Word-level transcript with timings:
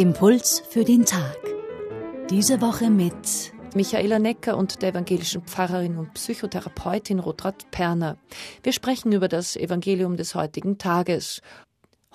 Impuls 0.00 0.62
für 0.70 0.82
den 0.82 1.04
Tag. 1.04 1.36
Diese 2.30 2.62
Woche 2.62 2.88
mit 2.88 3.52
Michaela 3.74 4.18
Necker 4.18 4.56
und 4.56 4.80
der 4.80 4.92
evangelischen 4.92 5.42
Pfarrerin 5.42 5.98
und 5.98 6.14
Psychotherapeutin 6.14 7.18
Rotrat 7.18 7.70
Perner. 7.70 8.16
Wir 8.62 8.72
sprechen 8.72 9.12
über 9.12 9.28
das 9.28 9.56
Evangelium 9.56 10.16
des 10.16 10.34
heutigen 10.34 10.78
Tages. 10.78 11.42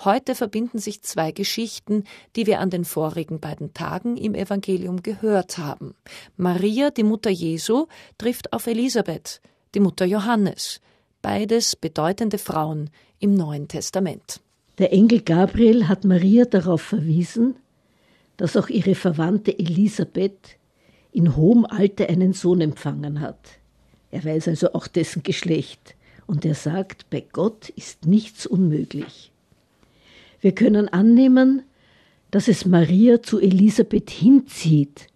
Heute 0.04 0.34
verbinden 0.34 0.79
sich 0.79 1.04
zwei 1.04 1.32
Geschichten, 1.32 2.06
die 2.36 2.48
wir 2.48 2.60
an 2.60 2.71
den 2.71 2.86
vorigen 2.86 3.39
beiden 3.39 3.75
Tagen 3.75 4.18
im 4.18 4.33
Evangelium 4.33 5.04
gehört 5.04 5.60
haben. 5.60 5.93
Maria, 6.38 6.89
die 6.89 7.04
Mutter 7.04 7.29
Jesu, 7.29 7.86
trifft 8.18 8.52
auf 8.52 8.65
Elisabeth, 8.65 9.42
die 9.75 9.79
Mutter 9.79 10.06
Johannes. 10.06 10.82
Beides 11.21 11.75
bedeutende 11.75 12.39
Frauen 12.39 12.89
im 13.20 13.36
Neuen 13.36 13.68
Testament. 13.68 14.42
Der 14.79 14.92
Engel 14.92 15.21
Gabriel 15.21 15.88
hat 15.88 16.04
Maria 16.04 16.46
darauf 16.46 16.82
verwiesen, 16.82 17.57
dass 18.38 18.57
auch 18.57 18.70
ihre 18.70 18.96
Verwandte 18.96 19.57
Elisabeth 19.57 20.57
in 21.12 21.36
hohem 21.36 21.66
Alter 21.66 22.10
einen 22.10 22.34
Sohn 22.34 22.62
empfangen 22.62 23.21
hat. 23.21 23.60
Er 24.12 24.24
weiß 24.24 24.50
also 24.50 24.74
auch 24.74 24.88
dessen 24.88 25.24
Geschlecht 25.24 25.96
und 26.28 26.46
er 26.46 26.56
sagt, 26.56 27.10
bei 27.10 27.24
Gott 27.32 27.70
ist 27.70 28.06
nichts 28.06 28.46
unmöglich. 28.46 29.32
Wir 30.42 30.54
können 30.54 30.90
annehmen, 30.90 31.64
dass 32.31 32.48
es 32.48 32.66
Maria 32.66 33.22
zu 33.22 33.40
Elisabeth 33.40 34.09
hinzieht, 34.09 35.08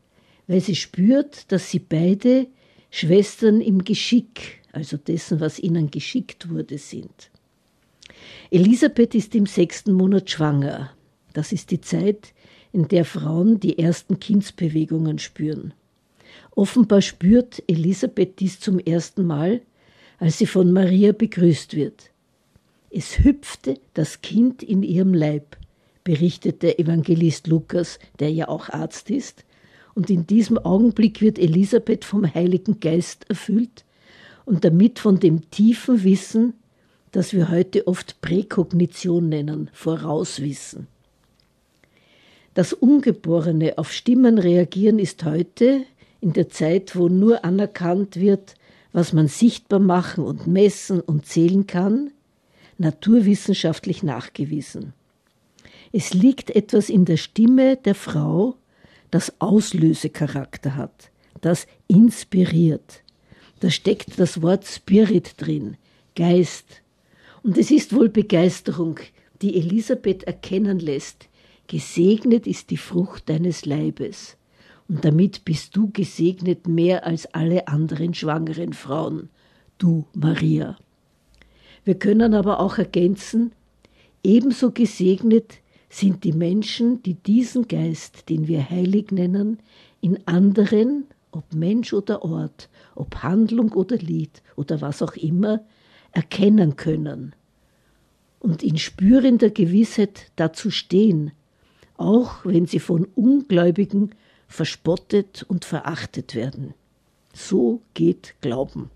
weil 0.48 0.62
sie 0.62 0.76
spürt, 0.76 1.52
dass 1.52 1.70
sie 1.70 1.80
beide 1.80 2.48
Schwestern 2.91 3.62
im 3.62 3.84
Geschick, 3.84 4.62
also 4.71 4.98
dessen, 4.98 5.40
was 5.40 5.60
ihnen 5.60 5.91
geschickt 5.91 6.49
wurde, 6.49 6.77
sind. 6.77 7.30
Elisabeth 8.52 9.15
ist 9.15 9.36
im 9.36 9.46
sechsten 9.46 9.93
Monat 9.93 10.30
schwanger. 10.30 10.91
Das 11.34 11.52
ist 11.52 11.71
die 11.71 11.82
Zeit, 11.82 12.34
in 12.71 12.87
der 12.87 13.05
Frauen 13.05 13.59
die 13.59 13.79
ersten 13.79 14.20
Kindsbewegungen 14.20 15.20
spüren. 15.20 15.73
Offenbar 16.51 17.01
spürt 17.01 17.63
Elisabeth 17.67 18.39
dies 18.39 18.59
zum 18.59 18.79
ersten 18.79 19.25
Mal, 19.25 19.62
als 20.20 20.37
sie 20.37 20.45
von 20.45 20.71
Maria 20.71 21.12
begrüßt 21.12 21.75
wird. 21.75 22.12
Es 22.90 23.20
hüpfte 23.20 23.79
das 23.93 24.21
Kind 24.21 24.63
in 24.63 24.84
ihrem 24.84 25.13
Leib, 25.13 25.57
berichtet 26.03 26.63
der 26.63 26.79
Evangelist 26.79 27.47
Lukas, 27.47 27.99
der 28.20 28.31
ja 28.31 28.47
auch 28.47 28.70
Arzt 28.70 29.09
ist, 29.09 29.45
und 29.95 30.09
in 30.09 30.27
diesem 30.27 30.57
Augenblick 30.57 31.21
wird 31.21 31.40
Elisabeth 31.40 32.05
vom 32.05 32.34
Heiligen 32.34 32.79
Geist 32.79 33.29
erfüllt 33.29 33.85
und 34.45 34.63
damit 34.63 34.99
von 34.99 35.20
dem 35.20 35.49
tiefen 35.51 36.03
Wissen, 36.03 36.53
das 37.12 37.34
wir 37.34 37.49
heute 37.49 37.87
oft 37.87 38.21
Präkognition 38.21 39.29
nennen, 39.29 39.70
Vorauswissen. 39.73 40.87
Das 42.54 42.74
Ungeborene 42.74 43.78
auf 43.78 43.94
Stimmen 43.94 44.38
reagieren 44.38 45.00
ist 45.00 45.24
heute, 45.24 45.84
in 46.22 46.34
der 46.34 46.50
Zeit, 46.50 46.96
wo 46.96 47.08
nur 47.08 47.46
anerkannt 47.46 48.18
wird, 48.18 48.55
was 48.92 49.14
man 49.14 49.28
sichtbar 49.28 49.80
machen 49.80 50.24
und 50.24 50.48
messen 50.48 51.00
und 51.00 51.26
zählen 51.26 51.68
kann, 51.68 52.12
naturwissenschaftlich 52.77 54.04
nachgewiesen. 54.04 54.94
Es 55.92 56.14
liegt 56.14 56.50
etwas 56.52 56.90
in 56.90 57.05
der 57.05 57.18
Stimme 57.18 57.77
der 57.77 57.96
Frau, 57.96 58.55
das 59.12 59.34
Auslösecharakter 59.40 60.76
hat, 60.76 61.12
das 61.42 61.68
inspiriert. 61.88 63.02
Da 63.60 63.70
steckt 63.70 64.20
das 64.20 64.42
Wort 64.42 64.66
Spirit 64.66 65.34
drin, 65.38 65.78
Geist, 66.16 66.81
und 67.42 67.58
es 67.58 67.72
ist 67.72 67.96
wohl 67.96 68.09
Begeisterung, 68.09 69.00
die 69.42 69.58
Elisabeth 69.58 70.24
erkennen 70.24 70.80
lässt, 70.80 71.28
gesegnet 71.69 72.47
ist 72.47 72.72
die 72.72 72.78
Frucht 72.78 73.30
deines 73.30 73.66
Leibes, 73.66 74.35
und 74.90 75.06
damit 75.06 75.46
bist 75.46 75.75
du 75.78 75.91
gesegnet 75.91 76.68
mehr 76.68 77.06
als 77.06 77.28
alle 77.28 77.68
anderen 77.68 78.16
schwangeren 78.16 78.74
Frauen, 78.74 79.30
du 79.78 80.06
Maria. 80.13 80.78
Wir 81.85 81.94
können 81.94 82.34
aber 82.34 82.59
auch 82.59 82.79
ergänzen, 82.79 83.52
ebenso 84.24 84.72
gesegnet 84.72 85.59
sind 85.90 86.24
die 86.24 86.34
Menschen, 86.34 87.03
die 87.03 87.13
diesen 87.13 87.68
Geist, 87.68 88.29
den 88.29 88.47
wir 88.47 88.68
heilig 88.68 89.12
nennen, 89.12 89.59
in 90.02 90.25
anderen, 90.28 91.06
ob 91.31 91.53
Mensch 91.53 91.94
oder 91.94 92.24
Ort, 92.24 92.68
ob 92.96 93.22
Handlung 93.22 93.74
oder 93.74 93.97
Lied 93.97 94.41
oder 94.56 94.81
was 94.81 95.03
auch 95.03 95.16
immer, 95.16 95.63
erkennen 96.12 96.75
können 96.75 97.35
und 98.40 98.63
in 98.63 98.78
spürender 98.78 99.52
Gewissheit 99.52 100.31
dazu 100.35 100.72
stehen, 100.72 101.31
auch 102.00 102.46
wenn 102.46 102.66
sie 102.66 102.80
von 102.80 103.06
Ungläubigen 103.16 104.16
verspottet 104.48 105.44
und 105.44 105.66
verachtet 105.66 106.34
werden. 106.34 106.74
So 107.34 107.82
geht 107.94 108.36
Glauben. 108.42 108.90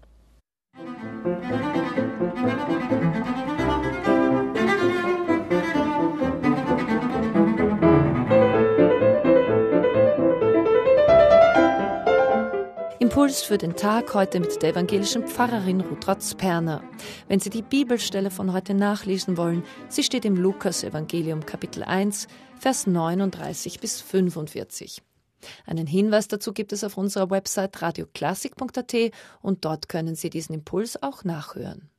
Impuls 13.14 13.44
für 13.44 13.60
den 13.60 13.76
Tag 13.76 14.16
heute 14.16 14.40
mit 14.40 14.64
der 14.64 14.72
evangelischen 14.72 15.28
Pfarrerin 15.28 15.82
Ruth 15.82 16.36
Perner. 16.36 16.84
Wenn 17.28 17.40
Sie 17.40 17.52
die 17.52 17.62
Bibelstelle 17.62 18.32
von 18.32 18.54
heute 18.54 18.74
nachlesen 18.74 19.38
wollen, 19.38 19.64
sie 19.88 20.02
steht 20.02 20.26
im 20.26 20.36
Lukas 20.36 20.84
Evangelium 20.84 21.46
Kapitel 21.46 21.84
1, 21.84 22.28
Vers 22.60 22.88
39 22.88 23.80
bis 23.80 24.02
45. 24.02 25.04
Einen 25.68 25.86
Hinweis 25.86 26.28
dazu 26.28 26.54
gibt 26.54 26.74
es 26.74 26.84
auf 26.84 26.98
unserer 26.98 27.30
Website 27.30 27.84
radioklassik.at 27.84 28.96
und 29.44 29.64
dort 29.64 29.90
können 29.90 30.16
Sie 30.16 30.32
diesen 30.32 30.56
Impuls 30.56 31.04
auch 31.04 31.24
nachhören. 31.24 31.92